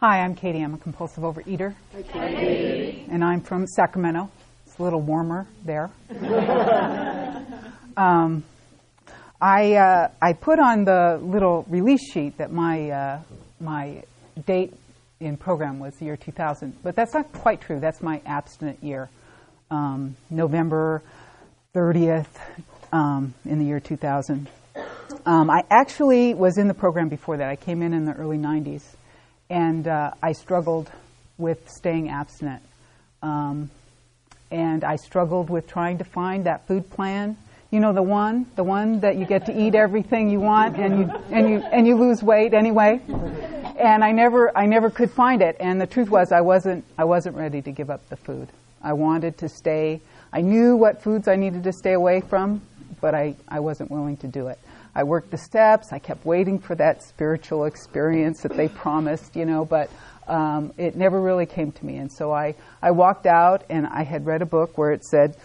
[0.00, 0.60] Hi, I'm Katie.
[0.60, 1.74] I'm a compulsive overeater.
[1.92, 3.04] Hi, Katie.
[3.10, 4.30] And I'm from Sacramento.
[4.64, 5.90] It's a little warmer there.
[7.96, 8.44] um,
[9.40, 13.20] I, uh, I put on the little release sheet that my, uh,
[13.58, 14.04] my
[14.46, 14.72] date
[15.18, 17.80] in program was the year 2000, but that's not quite true.
[17.80, 19.10] That's my abstinent year,
[19.68, 21.02] um, November
[21.74, 22.28] 30th
[22.92, 24.48] um, in the year 2000.
[25.26, 27.48] Um, I actually was in the program before that.
[27.48, 28.94] I came in in the early 90s,
[29.50, 30.90] and uh, I struggled
[31.36, 32.62] with staying abstinent.
[33.22, 33.70] Um,
[34.50, 37.36] and I struggled with trying to find that food plan
[37.70, 41.00] you know the one, the one that you get to eat everything you want and
[41.00, 43.00] you and you and you lose weight anyway.
[43.78, 45.56] And I never I never could find it.
[45.60, 48.48] And the truth was I wasn't I wasn't ready to give up the food.
[48.82, 50.00] I wanted to stay.
[50.32, 52.62] I knew what foods I needed to stay away from,
[53.00, 54.58] but I, I wasn't willing to do it.
[54.98, 55.92] I worked the steps.
[55.92, 59.90] I kept waiting for that spiritual experience that they promised, you know, but
[60.26, 61.98] um, it never really came to me.
[61.98, 65.36] And so I, I walked out and I had read a book where it said,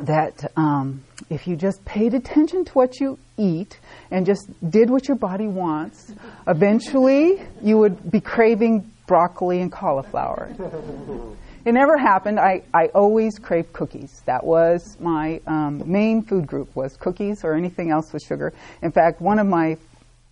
[0.00, 3.78] that um, if you just paid attention to what you eat
[4.10, 6.12] and just did what your body wants,
[6.46, 10.52] eventually you would be craving broccoli and cauliflower.
[11.64, 12.38] It never happened.
[12.38, 14.22] I, I always craved cookies.
[14.26, 18.52] That was my um, main food group was cookies or anything else with sugar.
[18.82, 19.76] In fact, one of my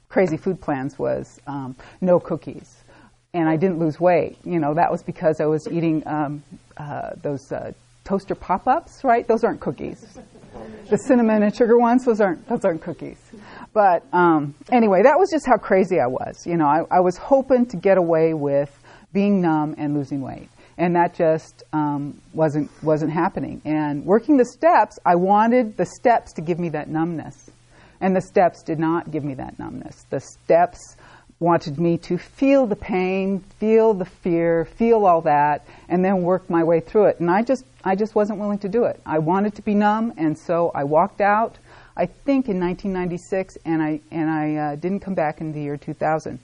[0.09, 2.83] crazy food plans was um, no cookies.
[3.35, 4.39] And I didn't lose weight.
[4.45, 6.43] You know, that was because I was eating um,
[6.77, 7.73] uh, those uh,
[8.05, 9.27] toaster pop-ups, right?
[9.27, 10.19] Those aren't cookies.
[10.89, 13.19] The cinnamon and sugar ones, those aren't those aren't cookies.
[13.75, 16.47] But um, anyway, that was just how crazy I was.
[16.47, 18.71] You know, I, I, was hoping to get away with
[19.13, 23.63] being numb and losing weight, and that just um, wasn't wasn't happening.
[23.65, 27.51] And working the steps, I wanted the steps to give me that numbness,
[28.01, 30.05] and the steps did not give me that numbness.
[30.11, 30.97] The steps
[31.39, 36.49] wanted me to feel the pain, feel the fear, feel all that, and then work
[36.49, 37.21] my way through it.
[37.21, 39.01] And I just, I just wasn't willing to do it.
[39.05, 41.59] I wanted to be numb, and so I walked out.
[41.97, 45.77] I think in 1996, and I and I uh, didn't come back in the year
[45.77, 46.39] 2000.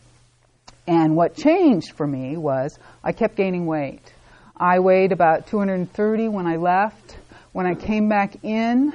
[0.86, 4.12] And what changed for me was I kept gaining weight.
[4.62, 7.16] I weighed about 230 when I left.
[7.50, 8.92] When I came back in,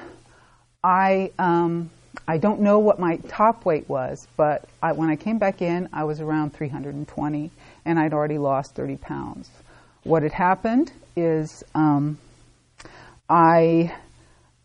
[0.81, 1.89] I um,
[2.25, 5.89] I don't know what my top weight was, but I, when I came back in,
[5.91, 7.51] I was around 320,
[7.83, 9.49] and I'd already lost 30 pounds.
[10.03, 12.17] What had happened is um,
[13.29, 13.93] I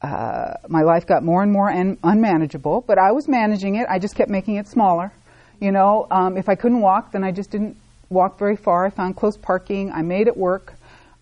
[0.02, 3.88] uh, my life got more and more un- unmanageable, but I was managing it.
[3.90, 5.10] I just kept making it smaller.
[5.58, 7.76] You know, um, if I couldn't walk, then I just didn't
[8.08, 8.86] walk very far.
[8.86, 9.90] I found close parking.
[9.90, 10.74] I made it work.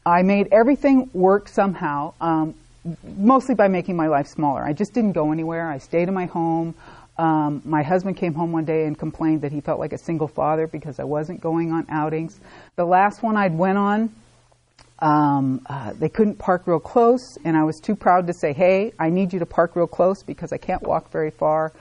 [0.05, 2.15] I made everything work somehow.
[2.21, 2.55] Um,
[3.17, 4.65] mostly by making my life smaller.
[4.65, 5.69] I just didn't go anywhere.
[5.69, 6.75] I stayed in my home.
[7.19, 10.29] Um, my husband came home one day and complained that he felt like a single
[10.29, 12.41] father because I wasn't going on outings.
[12.77, 14.15] The last one I'd went on,
[15.01, 18.93] um, uh, they couldn't park real close, and I was too proud to say, "Hey,
[18.99, 21.73] I need you to park real close because I can't walk very far."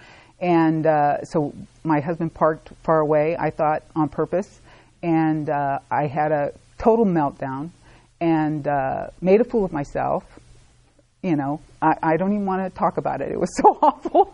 [0.42, 1.54] And uh, so
[1.84, 3.38] my husband parked far away.
[3.38, 4.60] I thought on purpose,
[5.04, 7.72] and uh, I had a total meltdown
[8.22, 10.24] and uh, made a fool of myself
[11.22, 13.32] you know, I, I don't even want to talk about it.
[13.32, 14.34] It was so awful.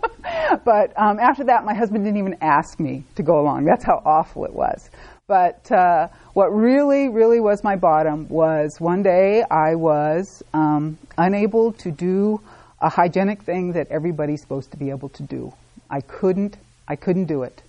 [0.63, 3.66] but um, after that, my husband didn't even ask me to go along.
[3.66, 4.90] That's how awful it was.
[5.28, 11.74] But uh, what really, really was my bottom was one day I was um, unable
[11.74, 12.40] to do
[12.79, 15.51] a hygienic thing that everybody's supposed to be able to do.
[15.90, 16.57] I couldn't.
[16.88, 17.63] I couldn't do it.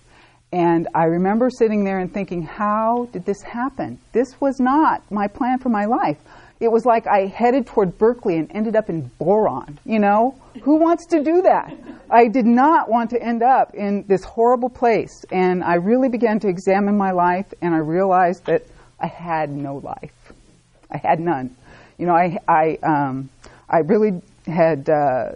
[0.51, 3.99] And I remember sitting there and thinking, how did this happen?
[4.13, 6.17] This was not my plan for my life
[6.59, 9.79] it was like I headed toward Berkeley and ended up in Boron.
[9.85, 11.73] You know, who wants to do that?
[12.09, 16.39] I did not want to end up in this horrible place, and I really began
[16.39, 18.63] to examine my life, and I realized that
[18.99, 20.33] I had no life.
[20.89, 21.55] I had none.
[21.97, 23.29] You know, I I um,
[23.69, 24.89] I really had.
[24.89, 25.31] Uh,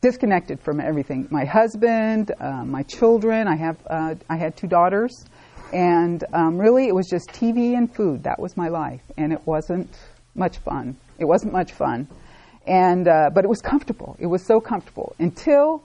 [0.00, 1.28] disconnected from everything.
[1.30, 3.46] My husband, uh, my children.
[3.48, 5.24] I have uh, I had two daughters,
[5.72, 8.24] and um, really it was just TV and food.
[8.24, 9.94] That was my life, and it wasn't
[10.34, 10.96] much fun.
[11.18, 12.08] It wasn't much fun.
[12.66, 14.16] And, uh, but it was comfortable.
[14.18, 15.82] It was so comfortable until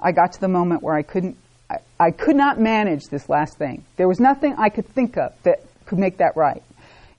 [0.00, 1.36] I got to the moment where I couldn't,
[1.70, 3.84] I, I could not manage this last thing.
[3.96, 6.62] There was nothing I could think of that could make that right.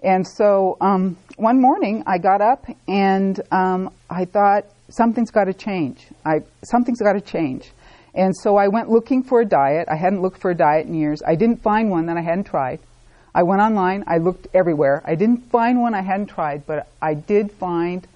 [0.03, 5.53] And so um, one morning I got up and um, I thought something's got to
[5.53, 6.05] change.
[6.25, 7.71] I, something's got to change.
[8.13, 9.87] And so I went looking for a diet.
[9.91, 11.21] I hadn't looked for a diet in years.
[11.25, 12.79] I didn't find one that I hadn't tried.
[13.35, 15.01] I went online, I looked everywhere.
[15.05, 18.07] I didn't find one I hadn't tried, but I did find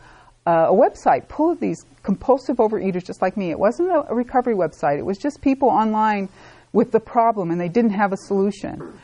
[0.48, 3.52] uh, a website full of these compulsive overeaters just like me.
[3.52, 6.30] It wasn't a, a recovery website, it was just people online
[6.72, 8.98] with the problem and they didn't have a solution.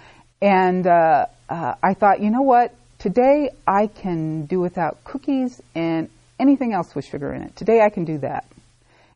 [0.45, 2.71] And uh, uh, I thought, you know what?
[2.99, 6.07] Today I can do without cookies and
[6.39, 7.55] anything else with sugar in it.
[7.55, 8.45] Today I can do that.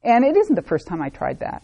[0.04, 1.62] And it isn't the first time I tried that.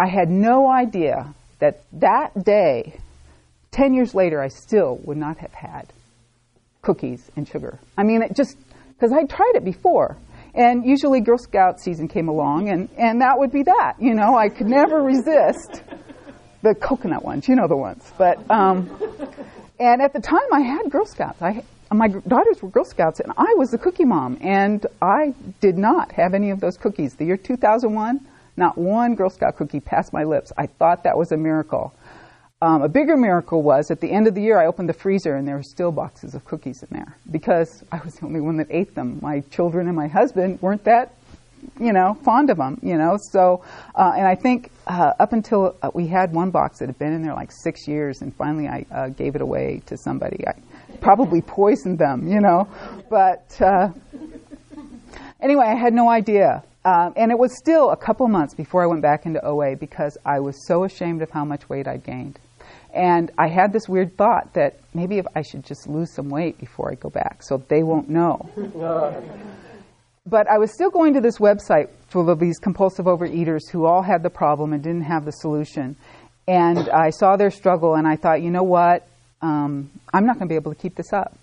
[0.00, 2.98] I had no idea that that day,
[3.70, 5.92] 10 years later, I still would not have had
[6.82, 7.78] cookies and sugar.
[7.96, 8.56] I mean, it just,
[8.88, 10.16] because I tried it before.
[10.56, 13.94] And usually Girl Scout season came along, and, and that would be that.
[14.00, 15.83] You know, I could never resist
[16.64, 18.10] the coconut ones, you know the ones.
[18.18, 18.90] But, um,
[19.78, 21.40] and at the time I had Girl Scouts.
[21.40, 21.62] I,
[21.92, 26.10] my daughters were Girl Scouts, and I was the cookie mom, and I did not
[26.12, 27.14] have any of those cookies.
[27.14, 28.26] The year 2001,
[28.56, 30.52] not one Girl Scout cookie passed my lips.
[30.56, 31.94] I thought that was a miracle.
[32.62, 35.34] Um, a bigger miracle was at the end of the year, I opened the freezer
[35.34, 38.56] and there were still boxes of cookies in there because I was the only one
[38.56, 39.18] that ate them.
[39.20, 41.14] My children and my husband weren't that,
[41.78, 43.16] you know, fond of them, you know.
[43.32, 43.64] So,
[43.94, 47.12] uh, and I think uh, up until uh, we had one box that had been
[47.12, 50.44] in there like six years, and finally I uh, gave it away to somebody.
[50.46, 50.52] I
[51.00, 52.68] probably poisoned them, you know.
[53.10, 53.88] But uh,
[55.40, 56.62] anyway, I had no idea.
[56.84, 60.18] Um, and it was still a couple months before I went back into OA because
[60.24, 62.38] I was so ashamed of how much weight I'd gained.
[62.92, 66.58] And I had this weird thought that maybe if I should just lose some weight
[66.58, 68.48] before I go back so they won't know.
[70.26, 74.02] but I was still going to this website full of these compulsive overeaters who all
[74.02, 75.96] had the problem and didn't have the solution.
[76.46, 79.06] And I saw their struggle and I thought, you know what?
[79.42, 81.36] Um, I'm not going to be able to keep this up.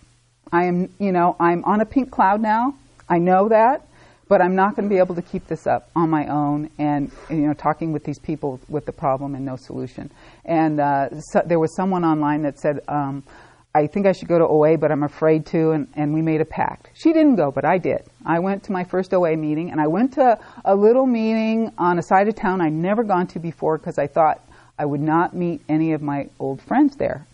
[0.52, 2.76] I am, you know, I'm on a pink cloud now.
[3.08, 3.88] I know that
[4.32, 7.12] but I'm not going to be able to keep this up on my own and,
[7.30, 10.10] you know, talking with these people with the problem and no solution.
[10.46, 13.24] And uh, so there was someone online that said, um,
[13.74, 16.42] I think I should go to OA, but I'm afraid to, and, and we made
[16.42, 16.90] a pact.
[16.94, 18.04] She didn't go, but I did.
[18.26, 21.98] I went to my first OA meeting, and I went to a little meeting on
[21.98, 24.42] a side of town I'd never gone to before because I thought
[24.78, 27.26] I would not meet any of my old friends there.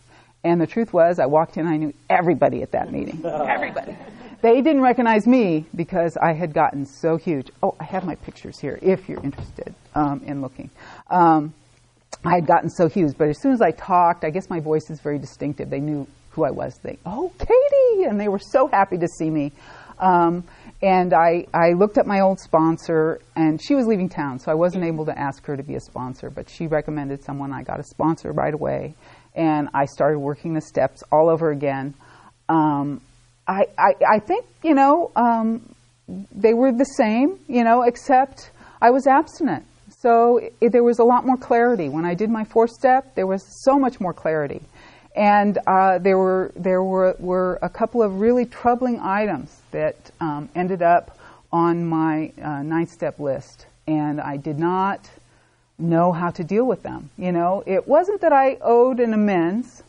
[0.44, 3.25] And the truth was, I walked in, I knew everybody at that meeting.
[3.25, 3.98] everybody.
[4.42, 7.50] They didn't recognize me because I had gotten so huge.
[7.63, 10.69] Oh, I have my pictures here if you're interested um, in looking.
[11.10, 11.54] Um,
[12.24, 14.89] I had gotten so huge, but as soon as I talked, I guess my voice
[14.89, 15.69] is very distinctive.
[15.69, 16.07] They knew
[16.38, 16.80] who I was.
[16.81, 18.07] They, oh, Katie!
[18.07, 19.51] And they were so happy to see me.
[20.00, 20.45] Um,
[20.81, 24.56] and I, I looked at my old sponsor, and she was leaving town, so I
[24.56, 27.51] wasn't able to ask her to be a sponsor, but she recommended someone.
[27.51, 28.94] I got a sponsor right away,
[29.36, 31.95] and I started working the steps all over again.
[32.48, 33.01] Um,
[33.48, 35.74] I, I, I think, you know, um,
[36.31, 39.66] they were the same, you know, except I was abstinent.
[40.00, 41.89] So it, there was a lot more clarity.
[41.89, 44.62] When I did my fourth step, there was so much more clarity.
[45.17, 50.47] And uh, there were there were, were a couple of really troubling items that um,
[50.55, 51.17] ended up
[51.51, 55.09] on my uh, ninth step list, and I did not
[55.79, 57.09] know how to deal with them.
[57.17, 59.81] You know, it wasn't that I owed an amends.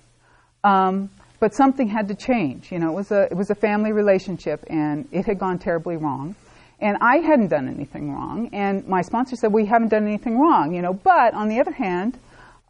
[0.64, 1.10] Um,
[1.40, 2.72] but something had to change.
[2.72, 5.96] You know, it was a it was a family relationship, and it had gone terribly
[5.96, 6.34] wrong.
[6.80, 10.75] And I hadn't done anything wrong, and my sponsor said we haven't done anything wrong.
[10.75, 12.19] You know, but on the other hand,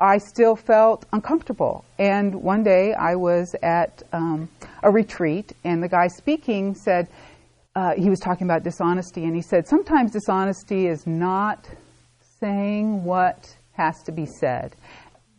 [0.00, 1.84] I still felt uncomfortable.
[1.98, 4.48] And one day I was at um,
[4.82, 7.08] a retreat, and the guy speaking said
[7.74, 11.68] uh, he was talking about dishonesty, and he said sometimes dishonesty is not
[12.40, 14.74] saying what has to be said.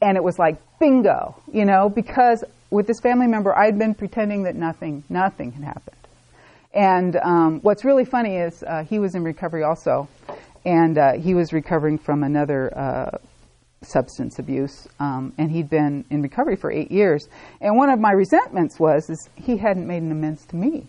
[0.02, 4.44] And it was like bingo, you know, because with this family member, I'd been pretending
[4.44, 5.95] that nothing, nothing had happened.
[6.74, 10.07] And um, what's really funny is uh, he was in recovery also,
[10.66, 13.18] and uh, he was recovering from another uh,
[13.81, 17.28] substance abuse, um, and he'd been in recovery for eight years.
[17.62, 20.88] And one of my resentments was is he hadn't made an amends to me.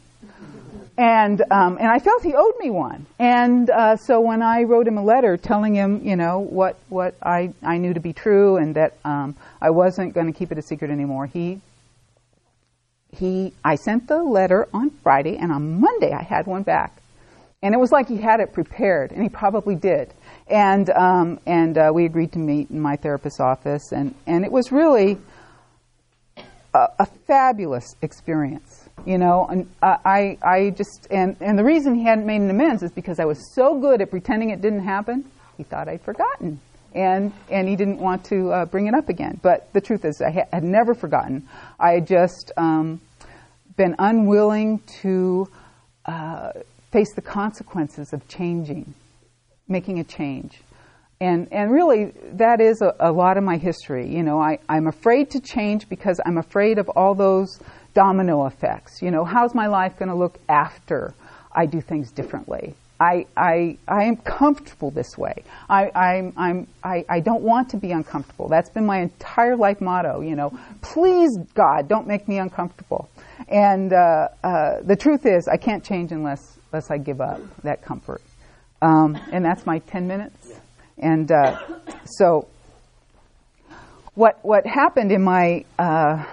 [0.98, 3.06] And um, and I felt he owed me one.
[3.18, 7.14] And uh, so when I wrote him a letter telling him, you know, what what
[7.22, 10.58] I I knew to be true and that um, I wasn't going to keep it
[10.58, 11.60] a secret anymore, he
[13.12, 16.96] he, I sent the letter on Friday, and on Monday I had one back.
[17.62, 20.14] And it was like he had it prepared, and he probably did.
[20.50, 24.50] And, um, and uh, we agreed to meet in my therapist's office, and, and it
[24.50, 25.16] was really
[26.74, 28.88] a, a fabulous experience.
[29.06, 32.82] You know, and I, I just, and, and the reason he hadn't made an amends
[32.82, 35.24] is because I was so good at pretending it didn't happen,
[35.56, 36.60] he thought I'd forgotten.
[36.94, 39.40] And, and he didn't want to uh, bring it up again.
[39.42, 41.48] But the truth is, I ha- had never forgotten.
[41.78, 43.00] I had just um,
[43.76, 45.48] been unwilling to
[46.04, 46.50] uh,
[46.90, 48.92] face the consequences of changing,
[49.70, 50.60] making a change.
[51.20, 54.08] And, and really, that is a, a lot of my history.
[54.08, 57.60] You know, I, I'm afraid to change because I'm afraid of all those
[57.92, 59.02] domino effects.
[59.02, 61.14] You know, how's my life going to look after
[61.52, 62.74] I do things differently?
[63.00, 65.42] I, I, I am comfortable this way.
[65.70, 68.48] I, I'm, I'm, I, I don't want to be uncomfortable.
[68.48, 70.58] That's been my entire life motto, you know.
[70.82, 73.08] Please, God, don't make me uncomfortable.
[73.48, 77.82] And uh, uh, the truth is, I can't change unless, unless I give up that
[77.82, 78.20] comfort.
[78.82, 80.52] Um, and that's my 10 minutes.
[80.98, 81.58] And uh,
[82.04, 82.48] so,
[84.14, 86.24] what, what happened in my uh,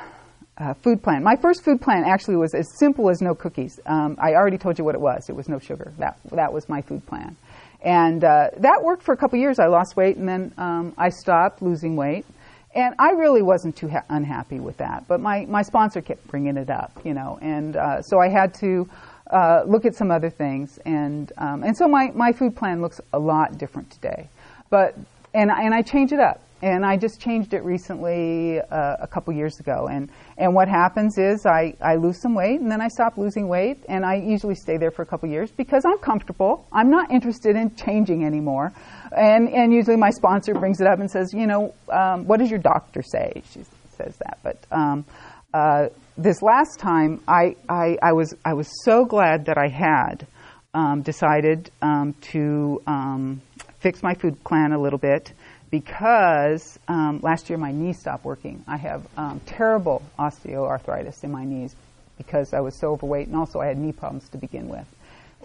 [0.58, 1.24] uh, food plan.
[1.24, 3.80] My first food plan actually was as simple as no cookies.
[3.86, 5.30] Um, I already told you what it was.
[5.30, 5.94] It was no sugar.
[6.00, 7.36] That that was my food plan,
[7.84, 9.60] and uh, that worked for a couple years.
[9.60, 12.26] I lost weight, and then um, I stopped losing weight,
[12.74, 15.08] and I really wasn't too ha- unhappy with that.
[15.08, 18.54] But my my sponsor kept bringing it up, you know, and uh, so I had
[18.56, 18.90] to.
[19.30, 23.02] Uh, look at some other things, and um, and so my, my food plan looks
[23.12, 24.30] a lot different today,
[24.70, 24.96] but
[25.34, 29.34] and and I change it up and I just changed it recently uh, a couple
[29.34, 29.88] years ago.
[29.90, 33.48] And, and what happens is I, I lose some weight and then I stop losing
[33.48, 36.68] weight and I usually stay there for a couple years because I'm comfortable.
[36.72, 38.74] I'm not interested in changing anymore.
[39.16, 42.50] And, and usually my sponsor brings it up and says, you know, um, what does
[42.50, 43.44] your doctor say?
[43.52, 43.64] She
[43.96, 44.40] says that.
[44.42, 45.06] But um,
[45.54, 50.26] uh, this last time, I, I, I, was, I was so glad that I had
[50.74, 53.42] um, decided um, to um,
[53.80, 55.32] fix my food plan a little bit
[55.70, 58.64] because um, last year my knee stopped working.
[58.68, 61.76] I have um, terrible osteoarthritis in my knees
[62.18, 64.86] because I was so overweight, and also I had knee problems to begin with.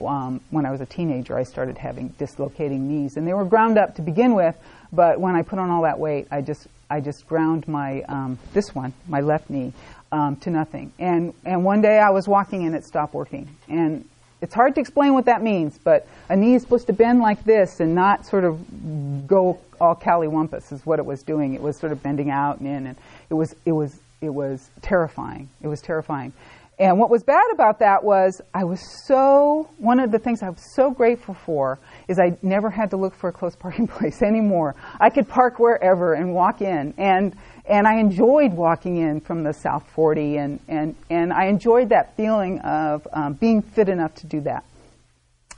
[0.06, 3.78] Um, when I was a teenager, I started having dislocating knees, and they were ground
[3.78, 4.56] up to begin with.
[4.92, 8.38] But when I put on all that weight, I just I just ground my um,
[8.52, 9.72] this one, my left knee,
[10.10, 10.92] um, to nothing.
[10.98, 14.04] And and one day I was walking and it stopped working, and
[14.42, 17.44] it's hard to explain what that means, but a knee is supposed to bend like
[17.44, 21.54] this and not sort of go all callywumpus is what it was doing.
[21.54, 22.96] It was sort of bending out and in, and
[23.30, 25.48] it was it was it was terrifying.
[25.62, 26.32] It was terrifying.
[26.78, 30.48] And what was bad about that was I was so one of the things I
[30.48, 34.22] was so grateful for is I never had to look for a close parking place
[34.22, 34.74] anymore.
[35.00, 39.52] I could park wherever and walk in and and I enjoyed walking in from the
[39.52, 44.26] South 40, and, and, and I enjoyed that feeling of um, being fit enough to
[44.26, 44.64] do that.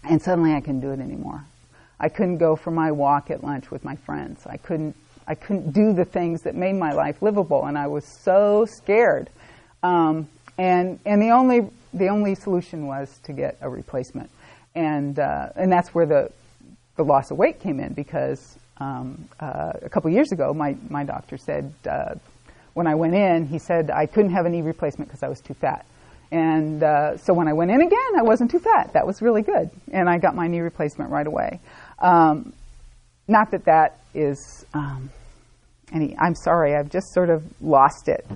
[0.02, 1.44] And suddenly I couldn't do it anymore.
[1.98, 4.46] I couldn't go for my walk at lunch with my friends.
[4.46, 4.94] I couldn't,
[5.26, 9.30] I couldn't do the things that made my life livable, and I was so scared.
[9.82, 14.30] Um, and and the only, the only solution was to get a replacement.
[14.74, 16.32] And, uh, and that's where the,
[16.96, 21.04] the loss of weight came in because um, uh, a couple years ago, my, my
[21.04, 22.14] doctor said, uh,
[22.74, 25.40] when I went in, he said I couldn't have a knee replacement because I was
[25.40, 25.86] too fat.
[26.32, 28.94] And uh, so when I went in again, I wasn't too fat.
[28.94, 29.70] That was really good.
[29.92, 31.60] And I got my knee replacement right away.
[32.00, 32.52] Um,
[33.28, 35.10] not that that is um,
[35.92, 38.26] any, I'm sorry, I've just sort of lost it.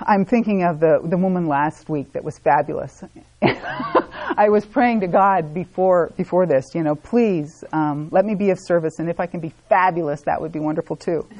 [0.00, 3.04] I'm thinking of the, the woman last week that was fabulous.
[3.42, 8.50] I was praying to God before before this, you know, please um, let me be
[8.50, 11.28] of service, and if I can be fabulous, that would be wonderful too.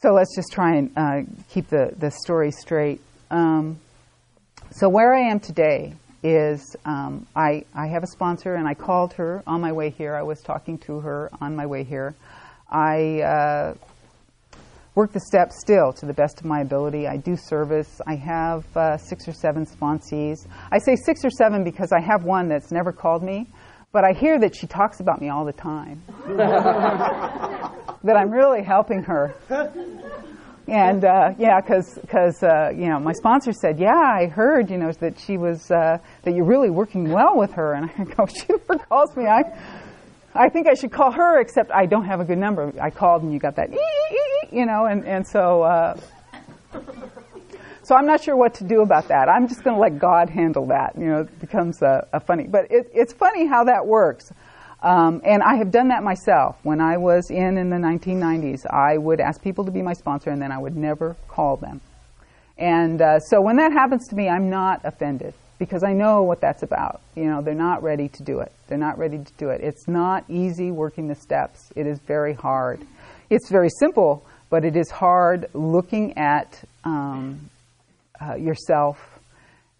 [0.00, 3.00] so let's just try and uh, keep the, the story straight.
[3.30, 3.78] Um,
[4.70, 9.12] so where I am today is um, I, I have a sponsor, and I called
[9.14, 10.14] her on my way here.
[10.14, 12.14] I was talking to her on my way here.
[12.70, 13.74] I uh,
[15.00, 17.08] work the steps still to the best of my ability.
[17.08, 18.02] I do service.
[18.06, 20.46] I have uh, six or seven sponsees.
[20.70, 23.46] I say six or seven because I have one that's never called me,
[23.92, 26.02] but I hear that she talks about me all the time.
[26.36, 29.34] that I'm really helping her.
[30.68, 34.76] And uh, yeah, because because uh, you know my sponsor said, yeah, I heard you
[34.76, 38.26] know that she was uh, that you're really working well with her, and I go,
[38.38, 39.24] she never calls me.
[39.24, 39.44] I
[40.34, 42.72] I think I should call her, except I don't have a good number.
[42.80, 43.70] I called and you got that,
[44.52, 45.98] you know, and, and so, uh,
[47.82, 49.28] so I'm not sure what to do about that.
[49.28, 50.96] I'm just going to let God handle that.
[50.96, 54.32] You know, it becomes a, a funny, but it, it's funny how that works.
[54.82, 56.56] Um, and I have done that myself.
[56.62, 60.30] When I was in in the 1990s, I would ask people to be my sponsor,
[60.30, 61.80] and then I would never call them.
[62.56, 66.40] And uh, so when that happens to me, I'm not offended because I know what
[66.40, 67.00] that's about.
[67.14, 68.52] You know, they're not ready to do it.
[68.68, 69.60] They're not ready to do it.
[69.62, 71.70] It's not easy working the steps.
[71.76, 72.80] It is very hard.
[73.28, 77.48] It's very simple, but it is hard looking at um,
[78.20, 78.98] uh, yourself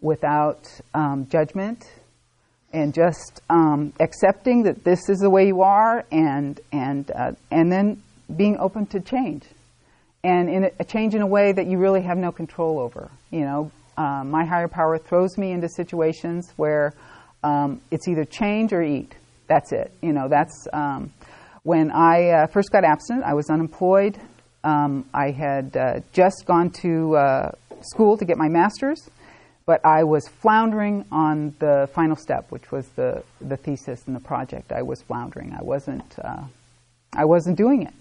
[0.01, 1.85] without um, judgment
[2.73, 7.71] and just um, accepting that this is the way you are, and and uh, and
[7.71, 8.03] then
[8.37, 9.45] being open to change,
[10.23, 13.11] and in a, a change in a way that you really have no control over.
[13.31, 16.95] You know, um, my higher power throws me into situations where
[17.43, 19.15] um, it's either change or eat.
[19.49, 19.93] That's it.
[20.01, 21.13] You know, that's um,
[21.65, 23.25] when I uh, first got abstinent.
[23.25, 24.17] I was unemployed.
[24.63, 27.51] Um, I had uh, just gone to uh,
[27.83, 29.09] school to get my master's,
[29.67, 34.21] but I was floundering on the final step, which was the, the thesis and the
[34.21, 34.73] project.
[34.73, 35.55] I was floundering.
[35.59, 36.45] I wasn't, uh,
[37.15, 37.95] I wasn't doing it.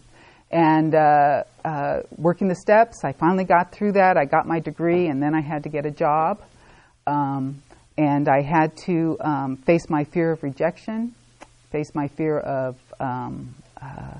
[0.51, 4.17] And uh, uh, working the steps, I finally got through that.
[4.17, 6.41] I got my degree, and then I had to get a job.
[7.05, 7.61] Um,
[7.97, 11.13] and I had to um, face my fear of rejection,
[11.71, 14.19] face my fear of um, uh,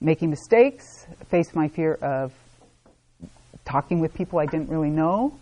[0.00, 2.32] making mistakes, face my fear of
[3.64, 5.38] talking with people I didn't really know,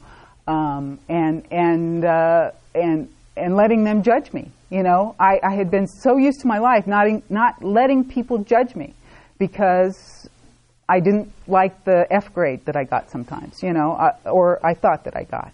[0.46, 4.50] um, and and uh, and and letting them judge me.
[4.70, 8.04] You know, I, I had been so used to my life not in, not letting
[8.04, 8.94] people judge me
[9.38, 10.28] because
[10.88, 13.62] I didn't like the F grade that I got sometimes.
[13.62, 15.52] You know, uh, or I thought that I got.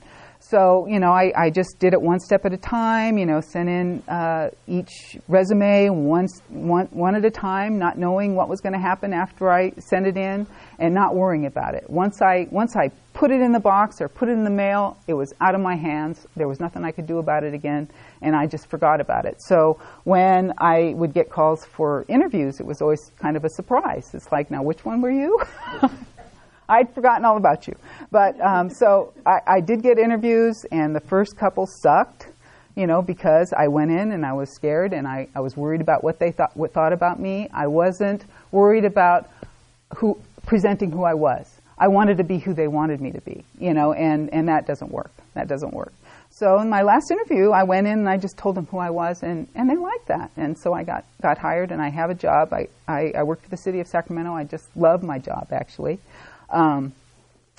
[0.52, 3.40] So, you know, I, I just did it one step at a time, you know,
[3.40, 8.60] sent in uh, each resume one, one, one at a time, not knowing what was
[8.60, 10.46] going to happen after I sent it in
[10.78, 11.88] and not worrying about it.
[11.88, 14.98] Once I, once I put it in the box or put it in the mail,
[15.06, 16.26] it was out of my hands.
[16.36, 17.88] There was nothing I could do about it again,
[18.20, 19.36] and I just forgot about it.
[19.40, 24.10] So when I would get calls for interviews, it was always kind of a surprise.
[24.12, 25.40] It's like, now, which one were you?
[26.68, 27.74] I'd forgotten all about you.
[28.10, 32.28] But um, so I, I, did get interviews, and the first couple sucked,
[32.76, 35.80] you know, because I went in and I was scared and I, I was worried
[35.80, 37.48] about what they thought, what thought about me.
[37.52, 39.28] I wasn't worried about
[39.96, 41.60] who presenting who I was.
[41.78, 44.66] I wanted to be who they wanted me to be, you know, and, and that
[44.66, 45.10] doesn't work.
[45.34, 45.92] That doesn't work.
[46.30, 48.88] So in my last interview, I went in and I just told them who I
[48.88, 50.30] was, and, and they liked that.
[50.36, 52.52] And so I got, got hired, and I have a job.
[52.52, 54.32] I, I, I work for the city of Sacramento.
[54.32, 55.98] I just love my job, actually
[56.52, 56.92] um,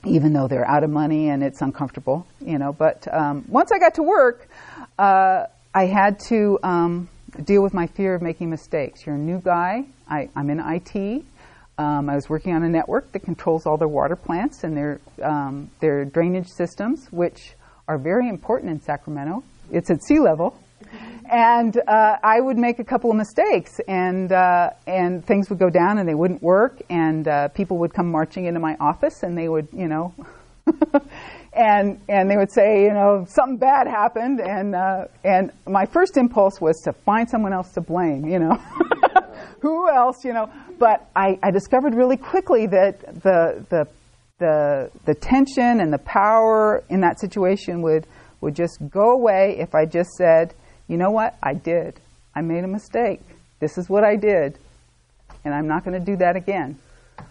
[0.06, 2.74] even though they're out of money and it's uncomfortable, you know.
[2.74, 4.48] But um, once I got to work,
[5.00, 7.10] uh, I had to um,
[7.44, 9.06] deal with my fear of making mistakes.
[9.06, 9.86] You're a new guy.
[10.10, 11.26] I, am in IT.
[11.78, 15.00] Um, I was working on a network that controls all their water plants and their
[15.24, 17.56] um, their drainage systems, which
[17.88, 19.44] are very important in Sacramento.
[19.72, 20.60] It's at sea level,
[21.32, 25.70] and uh, I would make a couple of mistakes, and uh, and things would go
[25.70, 29.38] down, and they wouldn't work, and uh, people would come marching into my office, and
[29.38, 30.14] they would, you know,
[31.54, 36.18] and and they would say, you know, something bad happened, and uh, and my first
[36.18, 38.56] impulse was to find someone else to blame, you know,
[39.62, 43.88] who else, you know, but I, I discovered really quickly that the the
[44.40, 48.06] the the tension and the power in that situation would
[48.42, 50.54] would just go away if I just said
[50.88, 51.38] you know what?
[51.42, 52.00] I did.
[52.36, 53.22] I made a mistake.
[53.60, 54.58] This is what I did.
[55.46, 56.78] And I'm not going to do that again.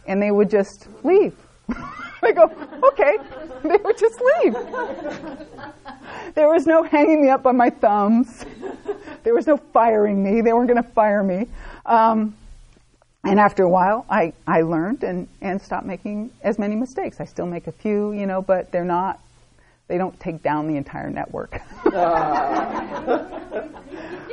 [0.06, 1.34] And they would just leave.
[2.22, 2.50] they go,
[2.92, 3.18] okay.
[3.62, 4.54] They would just leave.
[6.34, 8.44] there was no hanging me up on my thumbs.
[9.22, 10.40] There was no firing me.
[10.40, 11.46] They weren't going to fire me.
[11.86, 12.34] Um,
[13.22, 17.20] and after a while, I, I learned and, and stopped making as many mistakes.
[17.20, 19.20] I still make a few, you know, but they're not
[19.92, 21.60] they don't take down the entire network.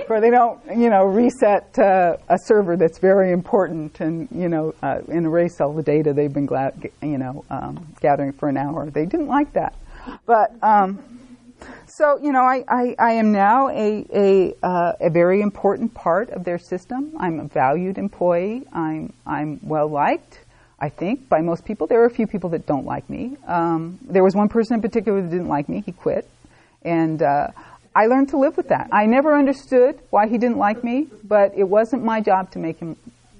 [0.09, 4.73] or they don't, you know, reset uh, a server that's very important and, you know,
[4.81, 8.55] uh, and erase all the data they've been, glad, you know, um, gathering for an
[8.55, 8.89] hour.
[8.89, 9.75] They didn't like that.
[10.25, 11.03] But, um,
[11.87, 16.29] so, you know, I, I, I am now a, a, uh, a very important part
[16.29, 17.11] of their system.
[17.19, 18.63] I'm a valued employee.
[18.71, 20.39] I'm, I'm well liked.
[20.81, 21.87] I think, by most people.
[21.87, 23.35] There are a few people that don't like me.
[23.47, 25.83] Um, there was one person in particular that didn't like me.
[25.85, 26.27] He quit.
[26.83, 27.47] And uh,
[27.95, 28.89] I learned to live with that.
[28.93, 32.79] I never understood why he didn't like me, but it wasn't my job to make
[32.79, 32.95] him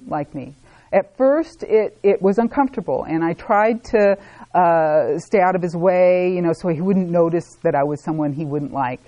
[0.06, 0.54] like me.
[0.92, 4.18] At first, it, it was uncomfortable, and I tried to
[4.54, 8.02] uh, stay out of his way, you know, so he wouldn't notice that I was
[8.02, 9.00] someone he wouldn't like.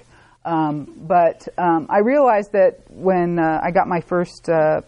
[0.44, 4.82] Um, but um, I realized that when uh, I got my first uh,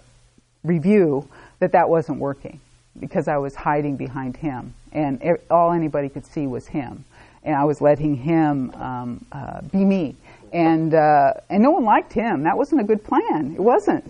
[0.63, 1.29] review,
[1.59, 2.61] that that wasn't working
[2.99, 7.05] because I was hiding behind him, and all anybody could see was him,
[7.43, 10.17] and I was letting him um, uh, be me,
[10.53, 12.45] and uh, and no one liked him.
[12.45, 13.55] That wasn't a good plan.
[13.55, 14.05] It wasn't.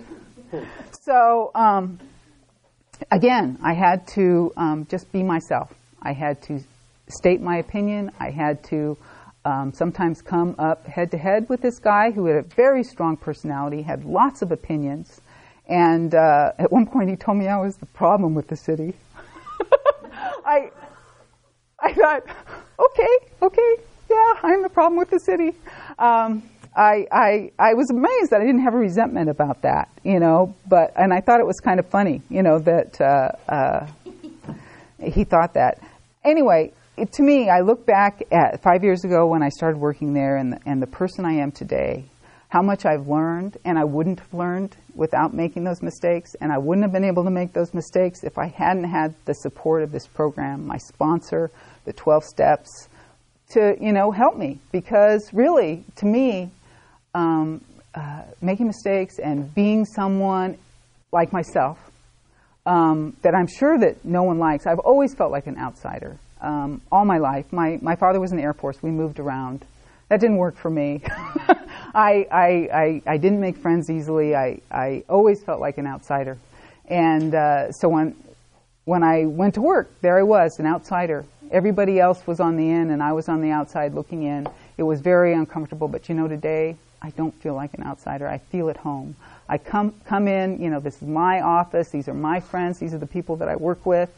[1.01, 1.99] So um,
[3.11, 5.73] again, I had to um, just be myself.
[6.03, 6.61] I had to
[7.09, 8.11] state my opinion.
[8.21, 8.97] I had to.
[9.47, 13.15] Um, sometimes come up head to head with this guy who had a very strong
[13.15, 15.21] personality, had lots of opinions,
[15.67, 18.95] and uh, at one point, he told me I was the problem with the city.
[20.45, 20.71] I,
[21.81, 22.23] I thought,
[22.79, 23.77] okay, okay,
[24.11, 25.53] yeah, I'm the problem with the city.
[25.99, 26.43] Um,
[26.77, 30.55] I, I, I was amazed that I didn't have a resentment about that, you know,
[30.69, 33.87] but, and I thought it was kind of funny, you know, that uh, uh,
[35.03, 35.79] he thought that.
[36.25, 40.15] Anyway, it, to me, I look back at five years ago when I started working
[40.15, 42.05] there and the, and the person I am today,
[42.55, 46.59] how much I've learned, and I wouldn't have learned without making those mistakes, and I
[46.59, 49.91] wouldn't have been able to make those mistakes if I hadn't had the support of
[49.91, 51.51] this program, my sponsor,
[51.85, 52.89] the 12 steps,
[53.55, 56.49] to, you know, help me because really, to me,
[57.13, 57.61] um,
[57.93, 60.57] uh, making mistakes and being someone
[61.11, 61.77] like myself
[62.67, 64.65] um, that I'm sure that no one likes.
[64.65, 67.47] I've always felt like an outsider um, all my life.
[67.53, 68.81] My my father was in the Air Force.
[68.81, 69.65] We moved around.
[70.09, 71.03] That didn't work for me.
[71.95, 74.35] I, I, I, I, didn't make friends easily.
[74.35, 76.37] I, I always felt like an outsider.
[76.89, 78.17] And uh, so when,
[78.85, 81.25] when I went to work, there I was, an outsider.
[81.53, 84.49] Everybody else was on the in, and I was on the outside looking in.
[84.77, 85.87] It was very uncomfortable.
[85.87, 88.27] But you know, today, I don't feel like an outsider.
[88.27, 89.15] I feel at home.
[89.49, 92.95] I come, come in, you know, this is my office, these are my friends, these
[92.95, 94.11] are the people that I work with,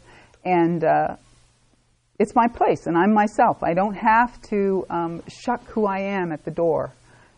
[0.44, 1.16] and uh,
[2.20, 3.64] it's my place, and I'm myself.
[3.64, 6.92] I don't have to um, shuck who I am at the door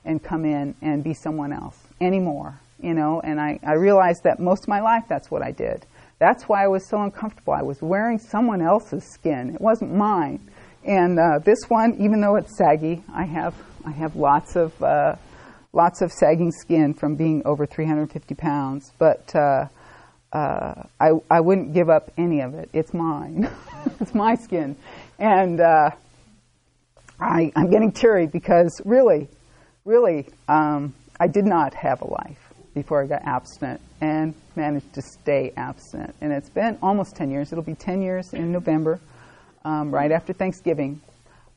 [0.09, 4.41] and come in and be someone else anymore, you know, and I, I realized that
[4.41, 5.87] most of my life that's what I did.
[6.19, 7.53] That's why I was so uncomfortable.
[7.53, 9.55] I was wearing someone else's skin.
[9.55, 10.41] It wasn't mine.
[10.85, 15.15] And uh, this one, even though it's saggy, I have, I have lots of uh,
[15.73, 19.67] lots of sagging skin from being over 350 pounds, but uh,
[20.33, 22.71] uh, I, I wouldn't give up any of it.
[22.73, 23.49] It's mine.
[24.01, 24.77] it's my skin.
[25.19, 25.91] And uh,
[27.21, 29.29] I, I'm getting teary because really,
[29.85, 35.03] really, um, I did not have a life before I got abstinent and managed to
[35.03, 36.15] stay abstinent.
[36.21, 37.53] And it's been almost 10 years.
[37.53, 39.01] It'll be 10 years in November,
[39.65, 41.01] um, right after Thanksgiving.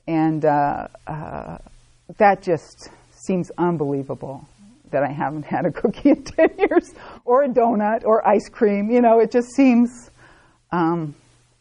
[0.07, 1.57] And uh, uh
[2.17, 2.89] that just
[3.25, 4.47] seems unbelievable
[4.91, 6.91] that I haven't had a cookie in 10 years
[7.25, 8.89] or a donut or ice cream.
[8.89, 10.11] You know, it just seems
[10.71, 11.15] um,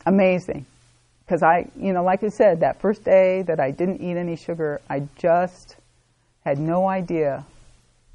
[0.07, 0.67] amazing.
[1.25, 4.35] Because I, you know, like I said, that first day that I didn't eat any
[4.35, 5.77] sugar, I just
[6.45, 7.45] had no idea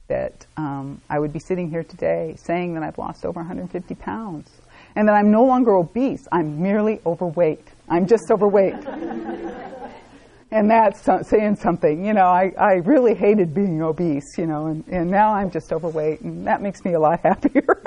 [0.07, 4.49] that um, I would be sitting here today saying that I've lost over 150 pounds
[4.95, 6.27] and that I'm no longer obese.
[6.31, 7.67] I'm merely overweight.
[7.89, 8.75] I'm just overweight.
[10.51, 12.05] and that's saying something.
[12.05, 15.73] You know, I, I really hated being obese, you know, and, and now I'm just
[15.73, 17.81] overweight, and that makes me a lot happier.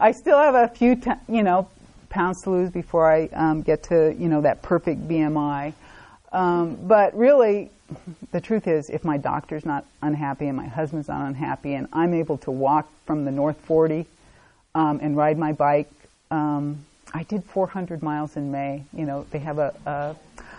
[0.00, 1.68] I still have a few, t- you know,
[2.08, 5.72] pounds to lose before I um, get to, you know, that perfect BMI.
[6.32, 7.70] Um, but really,
[8.32, 12.14] the truth is, if my doctor's not unhappy and my husband's not unhappy, and I'm
[12.14, 14.06] able to walk from the North 40
[14.74, 15.90] um, and ride my bike,
[16.30, 18.84] um, I did 400 miles in May.
[18.92, 20.16] You know, they have a, a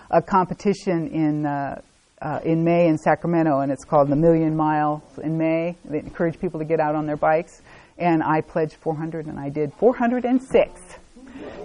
[0.09, 1.81] a competition in uh,
[2.21, 5.75] uh, in May in Sacramento, and it's called the Million Miles in May.
[5.85, 7.61] They encourage people to get out on their bikes,
[7.97, 10.81] and I pledged 400, and I did 406.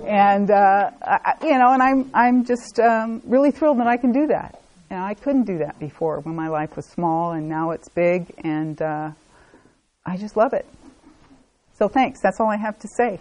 [0.07, 4.13] And uh, I, you know, and I'm I'm just um, really thrilled that I can
[4.13, 4.61] do that.
[4.91, 8.35] Know, I couldn't do that before when my life was small, and now it's big,
[8.39, 9.13] and uh,
[10.05, 10.67] I just love it.
[11.79, 12.21] So thanks.
[12.21, 13.21] That's all I have to say.